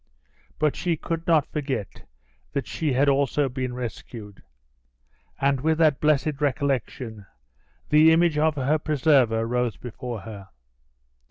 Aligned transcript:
But 0.57 0.75
she 0.75 0.97
could 0.97 1.27
not 1.27 1.45
forget 1.51 2.07
that 2.53 2.65
she 2.65 2.93
had 2.93 3.07
also 3.07 3.47
been 3.47 3.75
rescued; 3.75 4.41
and 5.39 5.61
with 5.61 5.77
that 5.77 5.99
blessed 5.99 6.41
recollection, 6.41 7.27
the 7.89 8.11
image 8.11 8.39
of 8.39 8.55
her 8.55 8.79
preserver 8.79 9.45
rose 9.45 9.77
before 9.77 10.21
her. 10.21 10.49